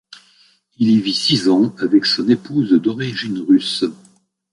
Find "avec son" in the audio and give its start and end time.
1.77-2.27